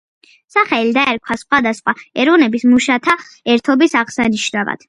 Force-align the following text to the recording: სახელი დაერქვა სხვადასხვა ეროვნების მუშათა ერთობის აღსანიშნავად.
სახელი 0.53 0.95
დაერქვა 0.95 1.37
სხვადასხვა 1.41 1.95
ეროვნების 2.23 2.67
მუშათა 2.73 3.19
ერთობის 3.55 3.99
აღსანიშნავად. 4.05 4.79